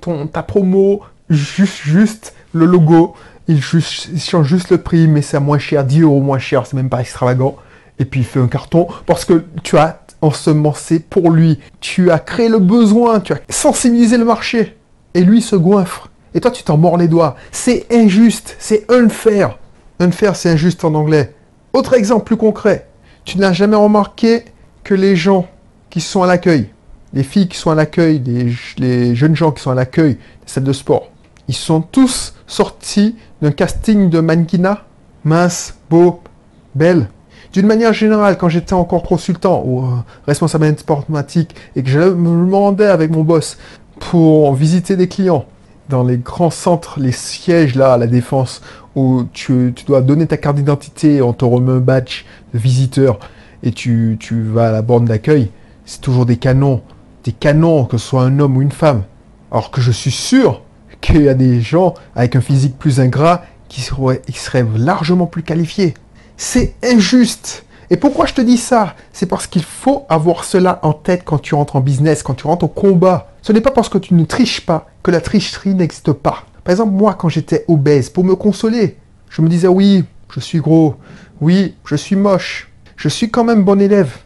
ton, 0.00 0.28
ta 0.28 0.44
promo, 0.44 1.00
juste, 1.28 1.82
juste 1.82 2.34
le 2.52 2.64
logo. 2.64 3.16
Il, 3.48 3.60
change 3.60 4.46
juste 4.46 4.70
le 4.70 4.78
prix, 4.78 5.08
mais 5.08 5.20
c'est 5.20 5.40
moins 5.40 5.58
cher, 5.58 5.82
10 5.84 6.02
euros 6.02 6.20
moins 6.20 6.38
cher, 6.38 6.64
c'est 6.64 6.76
même 6.76 6.88
pas 6.88 7.00
extravagant. 7.00 7.56
Et 7.98 8.04
puis 8.04 8.20
il 8.20 8.24
fait 8.24 8.38
un 8.38 8.46
carton 8.46 8.86
parce 9.06 9.24
que 9.24 9.44
tu 9.64 9.76
as 9.76 10.00
ensemencé 10.22 11.00
pour 11.00 11.30
lui. 11.30 11.58
Tu 11.80 12.10
as 12.10 12.18
créé 12.18 12.48
le 12.48 12.58
besoin, 12.58 13.20
tu 13.20 13.32
as 13.32 13.40
sensibilisé 13.48 14.16
le 14.16 14.24
marché. 14.24 14.76
Et 15.14 15.22
lui 15.22 15.42
se 15.42 15.56
goinfre. 15.56 16.08
Et 16.34 16.40
toi, 16.40 16.50
tu 16.50 16.62
t'en 16.62 16.76
mords 16.76 16.96
les 16.96 17.08
doigts. 17.08 17.36
C'est 17.50 17.86
injuste, 17.92 18.56
c'est 18.58 18.90
unfair. 18.90 19.58
Unfair, 19.98 20.36
c'est 20.36 20.50
injuste 20.50 20.84
en 20.84 20.94
anglais. 20.94 21.34
Autre 21.72 21.94
exemple 21.94 22.24
plus 22.24 22.36
concret. 22.36 22.86
Tu 23.24 23.38
n'as 23.38 23.52
jamais 23.52 23.76
remarqué 23.76 24.44
que 24.84 24.94
les 24.94 25.16
gens 25.16 25.46
qui 25.88 26.00
sont 26.00 26.22
à 26.22 26.26
l'accueil, 26.26 26.70
les 27.12 27.22
filles 27.22 27.48
qui 27.48 27.58
sont 27.58 27.70
à 27.70 27.74
l'accueil, 27.74 28.22
les, 28.78 29.14
jeunes 29.14 29.36
gens 29.36 29.50
qui 29.50 29.62
sont 29.62 29.70
à 29.70 29.74
l'accueil 29.74 30.14
des 30.14 30.20
salles 30.46 30.64
de 30.64 30.72
sport, 30.72 31.10
ils 31.48 31.54
sont 31.54 31.80
tous 31.80 32.34
sortis 32.46 33.16
d'un 33.42 33.50
casting 33.50 34.08
de 34.08 34.20
mannequinat 34.20 34.84
mince, 35.24 35.74
beau, 35.90 36.22
belle. 36.74 37.08
D'une 37.52 37.66
manière 37.66 37.92
générale, 37.92 38.38
quand 38.38 38.48
j'étais 38.48 38.74
encore 38.74 39.02
consultant 39.02 39.62
ou 39.64 39.80
euh, 39.80 39.88
responsable 40.26 40.66
informatique 40.66 41.56
et 41.74 41.82
que 41.82 41.88
je 41.88 41.98
me 41.98 42.46
demandais 42.46 42.86
avec 42.86 43.10
mon 43.10 43.24
boss 43.24 43.58
pour 43.98 44.54
visiter 44.54 44.96
des 44.96 45.08
clients, 45.08 45.44
dans 45.88 46.04
les 46.04 46.16
grands 46.16 46.50
centres, 46.50 47.00
les 47.00 47.10
sièges 47.10 47.74
là 47.74 47.94
à 47.94 47.98
la 47.98 48.06
défense, 48.06 48.62
où 48.94 49.24
tu, 49.32 49.74
dois 49.84 50.00
donner 50.00 50.26
ta 50.26 50.36
carte 50.36 50.56
d'identité, 50.56 51.20
on 51.22 51.32
te 51.32 51.44
remet 51.44 51.72
un 51.72 51.78
badge 51.78 52.24
de 52.54 52.58
visiteur 52.58 53.18
et 53.64 53.72
tu, 53.72 54.16
vas 54.30 54.68
à 54.68 54.72
la 54.72 54.82
borne 54.82 55.04
d'accueil, 55.04 55.50
c'est 55.84 56.00
toujours 56.00 56.26
des 56.26 56.36
canons. 56.36 56.82
Des 57.24 57.32
canons, 57.32 57.84
que 57.84 57.98
ce 57.98 58.06
soit 58.06 58.22
un 58.22 58.38
homme 58.38 58.56
ou 58.56 58.62
une 58.62 58.70
femme. 58.70 59.02
Alors 59.50 59.72
que 59.72 59.80
je 59.80 59.90
suis 59.90 60.12
sûr 60.12 60.62
qu'il 61.00 61.22
y 61.22 61.28
a 61.28 61.34
des 61.34 61.60
gens 61.60 61.94
avec 62.14 62.36
un 62.36 62.40
physique 62.40 62.78
plus 62.78 63.00
ingrat 63.00 63.42
qui 63.68 63.80
seraient, 63.80 64.22
qui 64.24 64.38
seraient 64.38 64.64
largement 64.76 65.26
plus 65.26 65.42
qualifiés. 65.42 65.94
C'est 66.42 66.74
injuste. 66.82 67.66
Et 67.90 67.98
pourquoi 67.98 68.24
je 68.24 68.32
te 68.32 68.40
dis 68.40 68.56
ça? 68.56 68.96
C'est 69.12 69.26
parce 69.26 69.46
qu'il 69.46 69.62
faut 69.62 70.06
avoir 70.08 70.44
cela 70.44 70.78
en 70.82 70.94
tête 70.94 71.20
quand 71.22 71.36
tu 71.36 71.54
rentres 71.54 71.76
en 71.76 71.82
business, 71.82 72.22
quand 72.22 72.32
tu 72.32 72.46
rentres 72.46 72.64
au 72.64 72.68
combat. 72.68 73.30
Ce 73.42 73.52
n'est 73.52 73.60
pas 73.60 73.72
parce 73.72 73.90
que 73.90 73.98
tu 73.98 74.14
ne 74.14 74.24
triches 74.24 74.64
pas 74.64 74.86
que 75.02 75.10
la 75.10 75.20
tricherie 75.20 75.74
n'existe 75.74 76.14
pas. 76.14 76.46
Par 76.64 76.70
exemple, 76.70 76.92
moi, 76.92 77.12
quand 77.12 77.28
j'étais 77.28 77.66
obèse, 77.68 78.08
pour 78.08 78.24
me 78.24 78.36
consoler, 78.36 78.96
je 79.28 79.42
me 79.42 79.50
disais 79.50 79.68
oui, 79.68 80.06
je 80.34 80.40
suis 80.40 80.60
gros, 80.60 80.94
oui, 81.42 81.74
je 81.84 81.94
suis 81.94 82.16
moche, 82.16 82.70
je 82.96 83.10
suis 83.10 83.30
quand 83.30 83.44
même 83.44 83.62
bon 83.62 83.78
élève. 83.78 84.16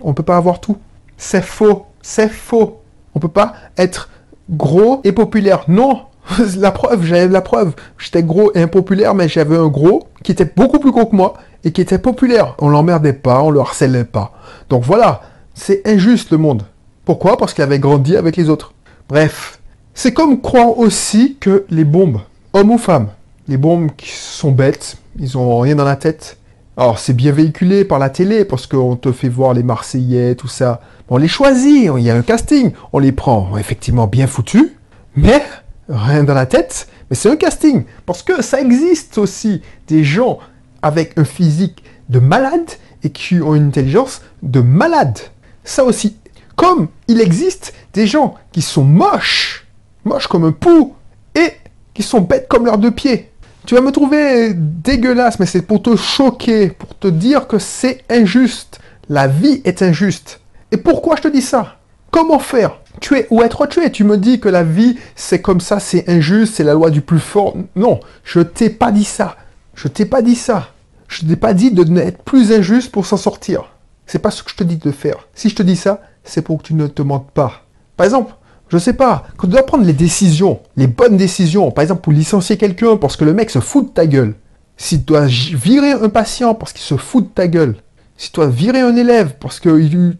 On 0.00 0.08
ne 0.08 0.14
peut 0.14 0.24
pas 0.24 0.36
avoir 0.36 0.60
tout. 0.60 0.78
C'est 1.16 1.44
faux, 1.44 1.86
c'est 2.02 2.28
faux. 2.28 2.80
On 3.14 3.20
ne 3.20 3.22
peut 3.22 3.28
pas 3.28 3.54
être 3.78 4.08
gros 4.50 5.00
et 5.04 5.12
populaire. 5.12 5.62
Non, 5.68 6.06
la 6.58 6.70
preuve, 6.70 7.04
j'avais 7.04 7.28
la 7.28 7.40
preuve. 7.40 7.74
J'étais 7.98 8.22
gros 8.22 8.52
et 8.54 8.62
impopulaire, 8.62 9.14
mais 9.14 9.28
j'avais 9.28 9.56
un 9.56 9.68
gros 9.68 10.08
qui 10.22 10.32
était 10.32 10.50
beaucoup 10.56 10.78
plus 10.78 10.90
gros 10.90 11.06
que 11.06 11.16
moi 11.16 11.34
et 11.64 11.72
qui 11.72 11.80
était 11.80 11.98
populaire. 11.98 12.54
On 12.58 12.68
l'emmerdait 12.68 13.12
pas, 13.12 13.42
on 13.42 13.50
le 13.50 13.60
harcelait 13.60 14.04
pas. 14.04 14.32
Donc 14.68 14.84
voilà, 14.84 15.22
c'est 15.54 15.86
injuste 15.86 16.30
le 16.30 16.38
monde. 16.38 16.62
Pourquoi? 17.04 17.36
Parce 17.36 17.54
qu'il 17.54 17.64
avait 17.64 17.78
grandi 17.78 18.16
avec 18.16 18.36
les 18.36 18.48
autres. 18.48 18.72
Bref, 19.08 19.60
c'est 19.94 20.12
comme 20.12 20.40
croire 20.40 20.78
aussi 20.78 21.36
que 21.40 21.64
les 21.70 21.84
bombes, 21.84 22.20
hommes 22.52 22.70
ou 22.70 22.78
femmes, 22.78 23.08
les 23.48 23.56
bombes 23.56 23.90
qui 23.96 24.10
sont 24.10 24.52
bêtes, 24.52 24.96
ils 25.18 25.36
ont 25.36 25.58
rien 25.58 25.74
dans 25.74 25.84
la 25.84 25.96
tête. 25.96 26.38
Alors 26.76 26.98
c'est 26.98 27.12
bien 27.12 27.32
véhiculé 27.32 27.84
par 27.84 27.98
la 27.98 28.08
télé 28.08 28.44
parce 28.44 28.66
qu'on 28.66 28.96
te 28.96 29.12
fait 29.12 29.28
voir 29.28 29.52
les 29.52 29.62
Marseillais, 29.62 30.34
tout 30.36 30.48
ça. 30.48 30.80
On 31.08 31.16
les 31.16 31.28
choisit, 31.28 31.90
il 31.96 32.02
y 32.02 32.10
a 32.10 32.14
un 32.14 32.22
casting, 32.22 32.72
on 32.92 33.00
les 33.00 33.12
prend 33.12 33.56
effectivement 33.58 34.06
bien 34.06 34.26
foutus, 34.26 34.72
mais 35.16 35.42
rien 35.90 36.24
dans 36.24 36.34
la 36.34 36.46
tête. 36.46 36.88
Mais 37.08 37.16
c'est 37.16 37.30
un 37.30 37.36
casting 37.36 37.84
parce 38.06 38.22
que 38.22 38.42
ça 38.42 38.60
existe 38.60 39.18
aussi 39.18 39.62
des 39.88 40.04
gens 40.04 40.38
avec 40.82 41.18
un 41.18 41.24
physique 41.24 41.82
de 42.08 42.18
malade 42.18 42.70
et 43.02 43.10
qui 43.10 43.40
ont 43.40 43.54
une 43.54 43.68
intelligence 43.68 44.22
de 44.42 44.60
malade. 44.60 45.18
Ça 45.64 45.84
aussi 45.84 46.16
comme 46.60 46.88
il 47.08 47.22
existe 47.22 47.72
des 47.94 48.06
gens 48.06 48.34
qui 48.52 48.60
sont 48.60 48.84
moches, 48.84 49.66
moches 50.04 50.26
comme 50.26 50.44
un 50.44 50.52
pou, 50.52 50.94
et 51.34 51.54
qui 51.94 52.02
sont 52.02 52.20
bêtes 52.20 52.48
comme 52.48 52.66
leurs 52.66 52.76
deux 52.76 52.90
pieds. 52.90 53.30
Tu 53.64 53.74
vas 53.74 53.80
me 53.80 53.92
trouver 53.92 54.52
dégueulasse, 54.54 55.38
mais 55.38 55.46
c'est 55.46 55.62
pour 55.62 55.82
te 55.82 55.96
choquer, 55.96 56.68
pour 56.68 56.98
te 56.98 57.08
dire 57.08 57.46
que 57.46 57.58
c'est 57.58 58.04
injuste. 58.10 58.78
La 59.08 59.26
vie 59.26 59.62
est 59.64 59.80
injuste. 59.80 60.40
Et 60.70 60.76
pourquoi 60.76 61.16
je 61.16 61.22
te 61.22 61.28
dis 61.28 61.40
ça? 61.40 61.78
Comment 62.10 62.38
faire? 62.38 62.78
Tuer 63.00 63.26
ou 63.30 63.42
être 63.42 63.66
tué 63.66 63.92
Tu 63.92 64.04
me 64.04 64.16
dis 64.16 64.40
que 64.40 64.48
la 64.48 64.64
vie, 64.64 64.98
c'est 65.14 65.40
comme 65.40 65.60
ça, 65.60 65.78
c'est 65.78 66.08
injuste, 66.08 66.54
c'est 66.56 66.64
la 66.64 66.74
loi 66.74 66.90
du 66.90 67.02
plus 67.02 67.20
fort. 67.20 67.56
Non, 67.76 68.00
je 68.24 68.40
t'ai 68.40 68.70
pas 68.70 68.90
dit 68.90 69.04
ça. 69.04 69.36
Je 69.74 69.88
t'ai 69.88 70.04
pas 70.04 70.22
dit 70.22 70.34
ça. 70.34 70.70
Je 71.08 71.24
t'ai 71.24 71.36
pas 71.36 71.54
dit 71.54 71.70
de 71.70 71.84
n'être 71.84 72.22
plus 72.22 72.52
injuste 72.52 72.90
pour 72.90 73.06
s'en 73.06 73.16
sortir. 73.16 73.72
C'est 74.06 74.18
pas 74.18 74.30
ce 74.30 74.42
que 74.42 74.50
je 74.50 74.56
te 74.56 74.64
dis 74.64 74.76
de 74.76 74.90
faire. 74.90 75.28
Si 75.34 75.48
je 75.48 75.54
te 75.54 75.62
dis 75.62 75.76
ça, 75.76 76.02
c'est 76.24 76.42
pour 76.42 76.58
que 76.58 76.64
tu 76.64 76.74
ne 76.74 76.86
te 76.86 77.02
mentes 77.02 77.30
pas. 77.30 77.62
Par 77.96 78.04
exemple, 78.04 78.34
je 78.68 78.78
sais 78.78 78.92
pas, 78.92 79.24
quand 79.36 79.48
tu 79.48 79.52
dois 79.52 79.64
prendre 79.64 79.84
les 79.84 79.92
décisions, 79.92 80.60
les 80.76 80.86
bonnes 80.86 81.16
décisions, 81.16 81.70
par 81.72 81.82
exemple 81.82 82.02
pour 82.02 82.12
licencier 82.12 82.56
quelqu'un 82.56 82.96
parce 82.96 83.16
que 83.16 83.24
le 83.24 83.34
mec 83.34 83.50
se 83.50 83.58
fout 83.58 83.88
de 83.88 83.92
ta 83.92 84.06
gueule, 84.06 84.34
si 84.76 84.98
tu 84.98 85.06
dois 85.06 85.26
virer 85.26 85.92
un 85.92 86.08
patient 86.08 86.54
parce 86.54 86.72
qu'il 86.72 86.82
se 86.82 86.96
fout 86.96 87.24
de 87.24 87.30
ta 87.30 87.48
gueule, 87.48 87.76
si 88.20 88.30
tu 88.30 88.36
dois 88.36 88.48
virer 88.48 88.80
un 88.80 88.94
élève 88.96 89.36
parce 89.40 89.60
qu'il 89.60 90.16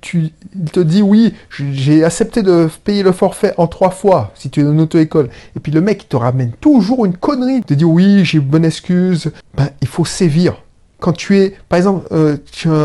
te 0.73 0.81
dit 0.81 1.03
oui, 1.03 1.35
j'ai 1.51 2.03
accepté 2.03 2.43
de 2.43 2.67
payer 2.83 3.03
le 3.03 3.13
forfait 3.13 3.53
en 3.59 3.67
trois 3.67 3.91
fois, 3.91 4.33
si 4.35 4.49
tu 4.49 4.61
es 4.61 4.63
dans 4.65 4.73
une 4.73 4.81
auto-école, 4.81 5.29
et 5.55 5.61
puis 5.61 5.71
le 5.71 5.83
mec 5.83 6.05
il 6.05 6.07
te 6.07 6.17
ramène 6.17 6.53
toujours 6.63 7.05
une 7.05 7.15
connerie, 7.15 7.61
te 7.61 7.75
dit 7.75 7.85
oui, 7.85 8.25
j'ai 8.25 8.39
une 8.39 8.45
bonne 8.45 8.65
excuse, 8.65 9.31
ben 9.55 9.69
il 9.83 9.87
faut 9.87 10.07
sévir. 10.07 10.63
quand 10.99 11.13
tu 11.13 11.39
es, 11.39 11.55
par 11.69 11.77
exemple, 11.77 12.07
euh, 12.13 12.39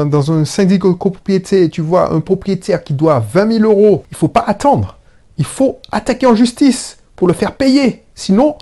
dans 0.04 0.34
un 0.34 0.44
syndic 0.44 0.84
de 0.84 0.92
copropriété 0.92 1.64
et 1.64 1.70
tu 1.70 1.80
vois 1.80 2.14
un 2.14 2.20
propriétaire 2.20 2.84
qui 2.84 2.94
doit 2.94 3.20
20 3.20 3.60
000 3.60 3.64
euros, 3.64 4.04
il 4.12 4.18
faut 4.18 4.28
pas 4.28 4.44
attendre. 4.46 4.98
Il 5.38 5.46
faut 5.46 5.80
attaquer 5.94 6.26
en 6.26 6.36
justice 6.36 6.98
pour 7.16 7.30
le 7.30 7.34
faire 7.34 7.56
payer. 7.56 8.04
Sinon, 8.16 8.58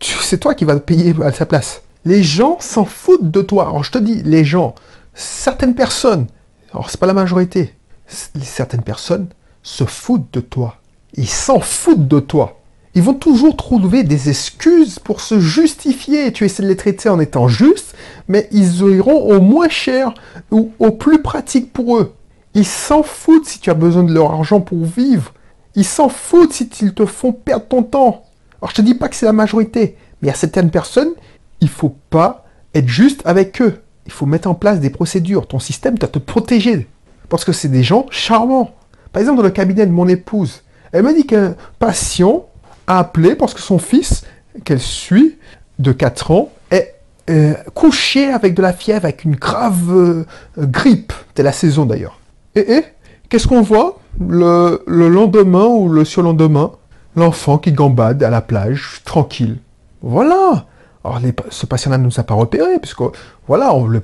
c'est 0.00 0.38
toi 0.38 0.54
qui 0.54 0.64
vas 0.64 0.78
payer 0.78 1.14
à 1.24 1.32
sa 1.32 1.46
place. 1.46 1.82
Les 2.04 2.22
gens 2.22 2.58
s'en 2.60 2.84
foutent 2.84 3.30
de 3.30 3.42
toi. 3.42 3.64
Alors 3.68 3.82
je 3.82 3.90
te 3.90 3.98
dis, 3.98 4.22
les 4.24 4.44
gens, 4.44 4.76
certaines 5.16 5.74
personnes, 5.74 6.26
alors 6.72 6.90
c'est 6.90 7.00
pas 7.00 7.06
la 7.06 7.14
majorité, 7.14 7.74
certaines 8.06 8.82
personnes 8.82 9.28
se 9.62 9.84
foutent 9.84 10.32
de 10.32 10.40
toi. 10.40 10.76
Ils 11.14 11.28
s'en 11.28 11.58
foutent 11.58 12.06
de 12.06 12.20
toi. 12.20 12.60
Ils 12.94 13.02
vont 13.02 13.14
toujours 13.14 13.56
trouver 13.56 14.04
des 14.04 14.30
excuses 14.30 14.98
pour 14.98 15.20
se 15.20 15.40
justifier. 15.40 16.32
Tu 16.32 16.44
essaies 16.44 16.62
de 16.62 16.68
les 16.68 16.76
traiter 16.76 17.08
en 17.08 17.20
étant 17.20 17.48
juste, 17.48 17.94
mais 18.28 18.48
ils 18.52 18.80
iront 18.80 19.30
au 19.30 19.40
moins 19.40 19.68
cher 19.68 20.14
ou 20.50 20.72
au 20.78 20.92
plus 20.92 21.20
pratique 21.20 21.72
pour 21.72 21.98
eux. 21.98 22.14
Ils 22.54 22.66
s'en 22.66 23.02
foutent 23.02 23.46
si 23.46 23.58
tu 23.58 23.70
as 23.70 23.74
besoin 23.74 24.02
de 24.02 24.14
leur 24.14 24.32
argent 24.32 24.60
pour 24.60 24.84
vivre. 24.84 25.34
Ils 25.74 25.84
s'en 25.84 26.08
foutent 26.08 26.54
si 26.54 26.70
ils 26.80 26.94
te 26.94 27.04
font 27.04 27.32
perdre 27.32 27.66
ton 27.66 27.82
temps. 27.82 28.24
Alors 28.60 28.70
je 28.70 28.76
te 28.76 28.82
dis 28.82 28.94
pas 28.94 29.08
que 29.08 29.16
c'est 29.16 29.26
la 29.26 29.32
majorité, 29.32 29.96
mais 30.22 30.30
a 30.30 30.34
certaines 30.34 30.70
personnes, 30.70 31.12
il 31.60 31.68
faut 31.68 31.94
pas 32.08 32.46
être 32.74 32.88
juste 32.88 33.20
avec 33.26 33.60
eux. 33.60 33.82
Il 34.06 34.12
faut 34.12 34.26
mettre 34.26 34.48
en 34.48 34.54
place 34.54 34.80
des 34.80 34.90
procédures. 34.90 35.46
Ton 35.46 35.58
système 35.58 35.98
doit 35.98 36.08
te 36.08 36.18
protéger. 36.18 36.88
Parce 37.28 37.44
que 37.44 37.52
c'est 37.52 37.68
des 37.68 37.82
gens 37.82 38.06
charmants. 38.10 38.74
Par 39.12 39.20
exemple, 39.20 39.38
dans 39.38 39.44
le 39.44 39.50
cabinet 39.50 39.86
de 39.86 39.92
mon 39.92 40.08
épouse, 40.08 40.62
elle 40.92 41.02
me 41.02 41.14
dit 41.14 41.26
qu'un 41.26 41.56
patient 41.78 42.46
a 42.86 43.00
appelé 43.00 43.34
parce 43.34 43.54
que 43.54 43.60
son 43.60 43.78
fils, 43.78 44.24
qu'elle 44.64 44.80
suit, 44.80 45.38
de 45.78 45.92
4 45.92 46.30
ans, 46.30 46.50
est 46.70 46.94
euh, 47.28 47.54
couché 47.74 48.30
avec 48.30 48.54
de 48.54 48.62
la 48.62 48.72
fièvre, 48.72 49.04
avec 49.04 49.24
une 49.24 49.36
grave 49.36 49.90
euh, 49.90 50.24
grippe. 50.58 51.12
C'est 51.34 51.42
la 51.42 51.52
saison 51.52 51.84
d'ailleurs. 51.84 52.18
Et, 52.54 52.84
qu'est-ce 53.28 53.48
qu'on 53.48 53.62
voit? 53.62 53.98
Le, 54.20 54.82
lendemain 54.86 55.66
ou 55.66 55.88
le 55.88 56.04
surlendemain 56.04 56.72
L'enfant 57.16 57.58
qui 57.58 57.72
gambade 57.72 58.22
à 58.22 58.30
la 58.30 58.42
plage, 58.42 59.00
tranquille. 59.04 59.58
Voilà 60.02 60.66
alors, 61.06 61.20
ce 61.50 61.66
patient-là 61.66 61.98
ne 61.98 62.04
nous 62.04 62.18
a 62.18 62.24
pas 62.24 62.34
repéré, 62.34 62.78
puisque, 62.80 63.00
voilà, 63.46 63.72
on, 63.74 63.86
le, 63.86 64.02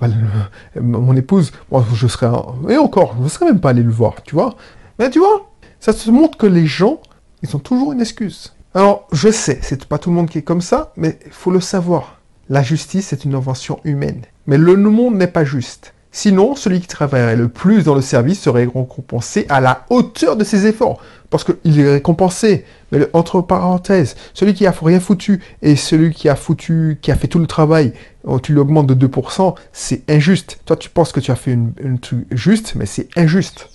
mon 0.80 1.16
épouse, 1.16 1.52
moi, 1.71 1.85
je 1.92 2.06
serais, 2.06 2.30
et 2.68 2.76
encore, 2.76 3.16
je 3.18 3.25
ne 3.25 3.28
serais 3.28 3.47
même 3.47 3.61
pas 3.61 3.71
allé 3.71 3.82
le 3.82 3.90
voir, 3.90 4.23
tu 4.23 4.37
vois. 4.37 4.54
Mais 4.99 5.11
tu 5.11 5.18
vois, 5.18 5.50
ça 5.80 5.92
se 5.92 6.11
montre 6.11 6.38
que 6.38 6.47
les 6.47 6.66
gens, 6.66 7.00
ils 7.42 7.56
ont 7.56 7.59
toujours 7.59 7.92
une 7.92 8.00
excuse. 8.00 8.54
Alors, 8.75 9.09
je 9.12 9.30
sais, 9.30 9.59
c'est 9.62 9.85
pas 9.87 9.99
tout 9.99 10.11
le 10.11 10.16
monde 10.16 10.30
qui 10.30 10.38
est 10.38 10.42
comme 10.42 10.61
ça, 10.61 10.92
mais 10.97 11.18
il 11.26 11.32
faut 11.32 11.50
le 11.50 11.61
savoir. 11.61 12.21
La 12.49 12.62
justice 12.62 13.12
est 13.12 13.25
une 13.25 13.35
invention 13.35 13.80
humaine. 13.85 14.23
Mais 14.47 14.59
le 14.59 14.76
monde 14.76 15.16
n'est 15.16 15.26
pas 15.26 15.44
juste. 15.44 15.94
Sinon, 16.14 16.54
celui 16.54 16.80
qui 16.80 16.87
travaillerait 16.87 17.37
le 17.37 17.49
plus 17.49 17.85
dans 17.85 17.94
le 17.94 18.02
service 18.02 18.40
serait 18.40 18.64
récompensé 18.64 19.47
à 19.49 19.61
la 19.61 19.87
hauteur 19.88 20.37
de 20.37 20.44
ses 20.44 20.66
efforts. 20.66 21.00
Parce 21.33 21.45
qu'il 21.45 21.81
est 21.81 21.91
récompensé. 21.95 22.67
Mais 22.93 23.09
entre 23.15 23.41
parenthèses, 23.41 24.17
celui 24.35 24.53
qui 24.53 24.67
a 24.67 24.71
rien 24.71 25.01
foutu 25.01 25.43
et 25.62 25.77
celui 25.77 26.12
qui 26.12 26.29
a 26.29 26.37
foutu, 26.37 26.99
qui 27.01 27.11
a 27.11 27.17
fait 27.17 27.27
tout 27.27 27.39
le 27.39 27.47
travail, 27.47 27.95
oh, 28.25 28.39
tu 28.39 28.53
l'augmentes 28.53 28.87
de 28.87 29.09
2%, 29.09 29.55
c'est 29.73 30.09
injuste. 30.11 30.61
Toi, 30.67 30.77
tu 30.77 30.91
penses 30.91 31.11
que 31.11 31.21
tu 31.21 31.31
as 31.31 31.37
fait 31.37 31.55
un 31.55 31.97
truc 31.97 32.27
juste, 32.31 32.75
mais 32.75 32.85
c'est 32.85 33.09
injuste. 33.17 33.71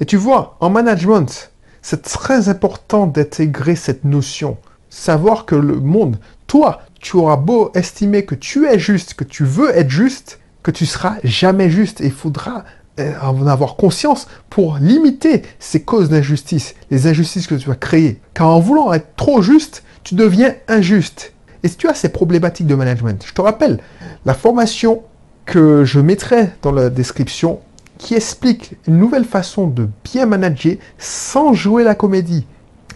Et 0.00 0.04
tu 0.04 0.18
vois, 0.18 0.58
en 0.60 0.68
management, 0.68 1.50
c'est 1.80 2.02
très 2.02 2.50
important 2.50 3.06
d'intégrer 3.06 3.74
cette 3.74 4.04
notion. 4.04 4.58
Savoir 4.90 5.46
que 5.46 5.54
le 5.54 5.80
monde, 5.80 6.18
toi, 6.46 6.82
tu 7.00 7.16
auras 7.16 7.36
beau 7.36 7.70
estimer 7.74 8.26
que 8.26 8.34
tu 8.34 8.66
es 8.66 8.78
juste, 8.78 9.14
que 9.14 9.24
tu 9.24 9.44
veux 9.44 9.74
être 9.74 9.88
juste, 9.88 10.40
que 10.62 10.70
tu 10.70 10.84
seras 10.84 11.16
jamais 11.24 11.70
juste. 11.70 12.02
Et 12.02 12.06
il 12.06 12.12
faudra 12.12 12.64
en 12.98 13.46
avoir 13.46 13.76
conscience 13.76 14.26
pour 14.48 14.78
limiter 14.78 15.42
ces 15.58 15.82
causes 15.82 16.08
d'injustice, 16.08 16.74
les 16.90 17.06
injustices 17.06 17.46
que 17.46 17.54
tu 17.54 17.68
vas 17.68 17.74
créer. 17.74 18.20
Car 18.34 18.48
en 18.48 18.60
voulant 18.60 18.92
être 18.92 19.14
trop 19.16 19.42
juste, 19.42 19.82
tu 20.02 20.14
deviens 20.14 20.54
injuste. 20.68 21.32
Et 21.62 21.68
si 21.68 21.76
tu 21.76 21.88
as 21.88 21.94
ces 21.94 22.08
problématiques 22.08 22.66
de 22.66 22.74
management, 22.74 23.24
je 23.26 23.34
te 23.34 23.40
rappelle 23.40 23.80
la 24.24 24.34
formation 24.34 25.02
que 25.44 25.84
je 25.84 26.00
mettrai 26.00 26.50
dans 26.62 26.72
la 26.72 26.90
description 26.90 27.60
qui 27.98 28.14
explique 28.14 28.76
une 28.86 28.98
nouvelle 28.98 29.24
façon 29.24 29.66
de 29.66 29.88
bien 30.04 30.26
manager 30.26 30.76
sans 30.98 31.54
jouer 31.54 31.84
la 31.84 31.94
comédie. 31.94 32.46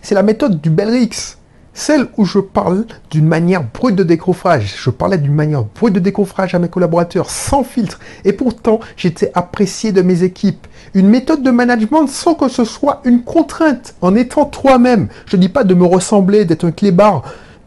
C'est 0.02 0.14
la 0.14 0.22
méthode 0.22 0.60
du 0.60 0.70
Belrix. 0.70 1.36
Celle 1.72 2.08
où 2.16 2.24
je 2.24 2.40
parle 2.40 2.84
d'une 3.10 3.26
manière 3.26 3.62
brute 3.62 3.94
de 3.94 4.02
décoffrage. 4.02 4.74
Je 4.76 4.90
parlais 4.90 5.18
d'une 5.18 5.34
manière 5.34 5.64
brute 5.64 5.94
de 5.94 6.00
décoffrage 6.00 6.54
à 6.54 6.58
mes 6.58 6.68
collaborateurs, 6.68 7.30
sans 7.30 7.62
filtre. 7.62 8.00
Et 8.24 8.32
pourtant, 8.32 8.80
j'étais 8.96 9.30
apprécié 9.34 9.92
de 9.92 10.02
mes 10.02 10.24
équipes. 10.24 10.66
Une 10.94 11.08
méthode 11.08 11.42
de 11.42 11.50
management 11.50 12.08
sans 12.08 12.34
que 12.34 12.48
ce 12.48 12.64
soit 12.64 13.00
une 13.04 13.22
contrainte, 13.22 13.94
en 14.00 14.16
étant 14.16 14.46
toi-même. 14.46 15.08
Je 15.26 15.36
ne 15.36 15.42
dis 15.42 15.48
pas 15.48 15.64
de 15.64 15.74
me 15.74 15.84
ressembler, 15.84 16.44
d'être 16.44 16.64
un 16.64 16.72
clébard. 16.72 17.22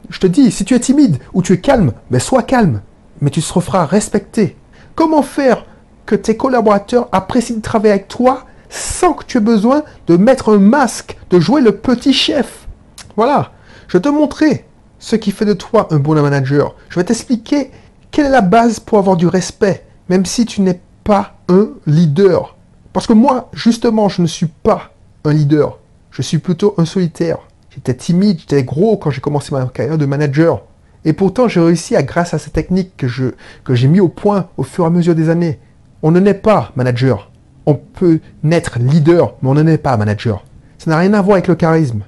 Je 0.09 0.19
te 0.19 0.27
dis, 0.27 0.51
si 0.51 0.65
tu 0.65 0.75
es 0.75 0.79
timide 0.79 1.17
ou 1.33 1.41
tu 1.41 1.53
es 1.53 1.59
calme, 1.59 1.93
ben 2.11 2.19
sois 2.19 2.43
calme. 2.43 2.81
Mais 3.21 3.29
tu 3.29 3.41
te 3.41 3.53
referas 3.53 3.85
respecter. 3.85 4.57
Comment 4.95 5.21
faire 5.21 5.65
que 6.05 6.15
tes 6.15 6.35
collaborateurs 6.35 7.07
apprécient 7.13 7.55
de 7.55 7.61
travailler 7.61 7.93
avec 7.93 8.09
toi 8.09 8.45
sans 8.69 9.13
que 9.13 9.23
tu 9.23 9.37
aies 9.37 9.41
besoin 9.41 9.83
de 10.07 10.17
mettre 10.17 10.53
un 10.53 10.59
masque, 10.59 11.17
de 11.29 11.39
jouer 11.39 11.61
le 11.61 11.71
petit 11.71 12.13
chef? 12.13 12.67
Voilà, 13.15 13.52
je 13.87 13.97
vais 13.97 14.01
te 14.01 14.09
montrer 14.09 14.65
ce 14.99 15.15
qui 15.15 15.31
fait 15.31 15.45
de 15.45 15.53
toi 15.53 15.87
un 15.91 15.99
bon 15.99 16.15
manager. 16.21 16.75
Je 16.89 16.99
vais 16.99 17.03
t'expliquer 17.03 17.71
quelle 18.11 18.27
est 18.27 18.29
la 18.29 18.41
base 18.41 18.79
pour 18.79 18.99
avoir 18.99 19.17
du 19.17 19.27
respect, 19.27 19.85
même 20.09 20.25
si 20.25 20.45
tu 20.45 20.61
n'es 20.61 20.79
pas 21.03 21.35
un 21.49 21.69
leader. 21.85 22.55
Parce 22.93 23.07
que 23.07 23.13
moi, 23.13 23.49
justement, 23.53 24.07
je 24.07 24.21
ne 24.21 24.27
suis 24.27 24.45
pas 24.45 24.91
un 25.25 25.33
leader. 25.33 25.79
Je 26.11 26.21
suis 26.21 26.37
plutôt 26.37 26.75
un 26.77 26.85
solitaire. 26.85 27.39
J'étais 27.71 27.95
timide, 27.95 28.39
j'étais 28.39 28.63
gros 28.63 28.97
quand 28.97 29.09
j'ai 29.09 29.19
commencé 29.19 29.53
ma 29.53 29.65
carrière 29.65 29.97
de 29.97 30.05
manager. 30.05 30.61
Et 31.05 31.13
pourtant, 31.13 31.47
j'ai 31.47 31.59
réussi 31.59 31.95
à, 31.95 32.03
grâce 32.03 32.33
à 32.33 32.39
ces 32.39 32.51
techniques 32.51 32.95
que, 32.95 33.07
je, 33.07 33.31
que 33.63 33.75
j'ai 33.75 33.87
mis 33.87 33.99
au 33.99 34.09
point 34.09 34.47
au 34.57 34.63
fur 34.63 34.83
et 34.83 34.87
à 34.87 34.89
mesure 34.89 35.15
des 35.15 35.29
années, 35.29 35.59
on 36.01 36.11
ne 36.11 36.19
naît 36.19 36.33
pas 36.33 36.71
manager. 36.75 37.31
On 37.65 37.75
peut 37.75 38.19
naître 38.43 38.77
leader, 38.79 39.35
mais 39.41 39.49
on 39.49 39.53
ne 39.53 39.63
naît 39.63 39.77
pas 39.77 39.97
manager. 39.97 40.45
Ça 40.77 40.91
n'a 40.91 40.97
rien 40.97 41.13
à 41.13 41.21
voir 41.21 41.35
avec 41.35 41.47
le 41.47 41.55
charisme. 41.55 42.03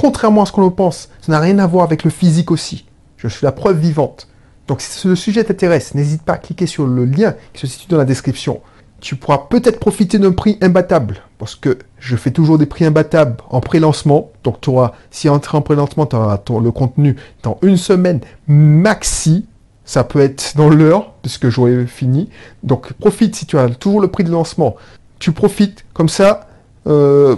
Contrairement 0.00 0.44
à 0.44 0.46
ce 0.46 0.52
qu'on 0.52 0.64
le 0.64 0.70
pense, 0.70 1.10
ça 1.20 1.30
n'a 1.30 1.40
rien 1.40 1.58
à 1.58 1.66
voir 1.66 1.84
avec 1.84 2.04
le 2.04 2.10
physique 2.10 2.50
aussi. 2.50 2.86
Je 3.18 3.28
suis 3.28 3.44
la 3.44 3.52
preuve 3.52 3.78
vivante. 3.78 4.28
Donc 4.66 4.80
si 4.80 4.98
ce 4.98 5.14
sujet 5.14 5.44
t'intéresse, 5.44 5.94
n'hésite 5.94 6.22
pas 6.22 6.32
à 6.32 6.38
cliquer 6.38 6.64
sur 6.64 6.86
le 6.86 7.04
lien 7.04 7.34
qui 7.52 7.60
se 7.60 7.66
situe 7.66 7.90
dans 7.90 7.98
la 7.98 8.06
description. 8.06 8.62
Tu 9.00 9.14
pourras 9.14 9.46
peut-être 9.50 9.78
profiter 9.78 10.18
d'un 10.18 10.32
prix 10.32 10.56
imbattable, 10.62 11.18
parce 11.36 11.54
que 11.54 11.76
je 11.98 12.16
fais 12.16 12.30
toujours 12.30 12.56
des 12.56 12.64
prix 12.64 12.86
imbattables 12.86 13.36
en 13.50 13.60
pré-lancement. 13.60 14.30
Donc 14.42 14.62
tu 14.62 14.70
auras, 14.70 14.92
si 15.10 15.28
entrer 15.28 15.58
en 15.58 15.60
pré-lancement, 15.60 16.06
tu 16.06 16.16
auras 16.16 16.40
le 16.62 16.70
contenu 16.70 17.16
dans 17.42 17.58
une 17.60 17.76
semaine 17.76 18.20
maxi. 18.46 19.44
Ça 19.84 20.02
peut 20.02 20.20
être 20.20 20.56
dans 20.56 20.70
l'heure, 20.70 21.12
puisque 21.20 21.50
j'aurai 21.50 21.86
fini. 21.86 22.30
Donc 22.62 22.94
profite 22.94 23.36
si 23.36 23.44
tu 23.44 23.58
as 23.58 23.68
toujours 23.68 24.00
le 24.00 24.08
prix 24.08 24.24
de 24.24 24.30
lancement. 24.30 24.76
Tu 25.18 25.32
profites, 25.32 25.84
comme 25.92 26.08
ça, 26.08 26.48
euh, 26.86 27.36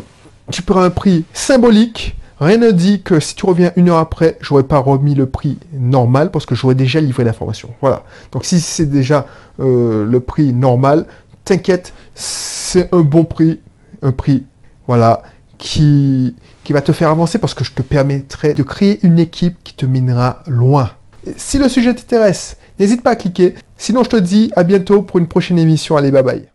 tu 0.52 0.62
prends 0.62 0.82
un 0.82 0.90
prix 0.90 1.24
symbolique. 1.32 2.14
Rien 2.42 2.56
ne 2.56 2.72
dit 2.72 3.02
que 3.02 3.20
si 3.20 3.36
tu 3.36 3.46
reviens 3.46 3.70
une 3.76 3.88
heure 3.88 3.98
après, 3.98 4.36
j'aurais 4.40 4.64
pas 4.64 4.78
remis 4.78 5.14
le 5.14 5.26
prix 5.26 5.58
normal 5.72 6.32
parce 6.32 6.44
que 6.44 6.56
j'aurais 6.56 6.74
déjà 6.74 7.00
livré 7.00 7.22
l'information. 7.22 7.70
Voilà. 7.80 8.02
Donc 8.32 8.44
si 8.44 8.60
c'est 8.60 8.86
déjà 8.86 9.26
euh, 9.60 10.04
le 10.04 10.18
prix 10.18 10.52
normal, 10.52 11.06
t'inquiète, 11.44 11.92
c'est 12.16 12.92
un 12.92 13.02
bon 13.02 13.22
prix, 13.22 13.60
un 14.02 14.10
prix, 14.10 14.44
voilà, 14.88 15.22
qui, 15.56 16.34
qui 16.64 16.72
va 16.72 16.80
te 16.80 16.90
faire 16.90 17.10
avancer 17.10 17.38
parce 17.38 17.54
que 17.54 17.62
je 17.62 17.70
te 17.70 17.82
permettrai 17.82 18.54
de 18.54 18.64
créer 18.64 18.98
une 19.06 19.20
équipe 19.20 19.58
qui 19.62 19.74
te 19.74 19.86
minera 19.86 20.42
loin. 20.48 20.90
Si 21.36 21.58
le 21.58 21.68
sujet 21.68 21.94
t'intéresse, 21.94 22.56
n'hésite 22.80 23.02
pas 23.02 23.10
à 23.10 23.16
cliquer. 23.16 23.54
Sinon, 23.76 24.02
je 24.02 24.10
te 24.10 24.16
dis 24.16 24.50
à 24.56 24.64
bientôt 24.64 25.02
pour 25.02 25.20
une 25.20 25.28
prochaine 25.28 25.60
émission. 25.60 25.96
Allez, 25.96 26.10
bye 26.10 26.24
bye. 26.24 26.51